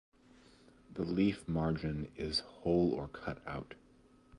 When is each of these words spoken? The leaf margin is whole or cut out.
The 0.95 1.03
leaf 1.03 1.47
margin 1.47 2.11
is 2.17 2.39
whole 2.39 2.91
or 2.91 3.07
cut 3.07 3.37
out. 3.45 3.75